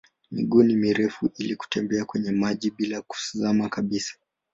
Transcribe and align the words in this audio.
Miguu 0.31 0.63
ni 0.63 0.75
mirefu 0.75 1.31
ili 1.37 1.55
kutembea 1.55 2.05
kwenye 2.05 2.31
maji 2.31 2.71
bila 2.71 3.01
kuzama 3.01 3.69
kabisa. 3.69 4.15